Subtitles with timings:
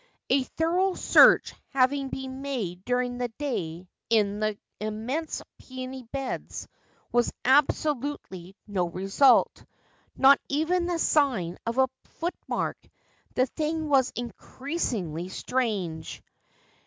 [0.31, 6.67] A thorough search having been made during the day in the immense peony beds
[7.11, 9.63] with absolutely no result,
[10.17, 11.87] not even the sign of a
[12.19, 12.79] footmark,
[13.35, 16.23] the thing was increasingly strange.